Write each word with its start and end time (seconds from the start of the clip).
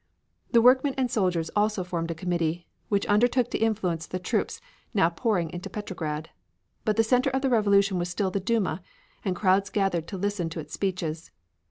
The 0.51 0.63
workmen 0.63 0.95
and 0.97 1.11
soldiers 1.11 1.51
also 1.55 1.83
formed 1.83 2.09
a 2.09 2.15
committee, 2.15 2.65
which 2.89 3.05
undertook 3.05 3.51
to 3.51 3.57
influence 3.59 4.07
the 4.07 4.17
troops 4.17 4.59
now 4.95 5.09
pouring 5.09 5.51
into 5.51 5.69
Petrograd. 5.69 6.31
But 6.85 6.95
the 6.95 7.03
center 7.03 7.29
of 7.29 7.43
the 7.43 7.49
revolution 7.51 7.99
was 7.99 8.09
still 8.09 8.31
the 8.31 8.39
Duma, 8.39 8.81
and 9.23 9.35
crowds 9.35 9.69
gathered 9.69 10.07
to 10.07 10.17
listen 10.17 10.49
to 10.49 10.59
its 10.59 10.73
speeches. 10.73 11.29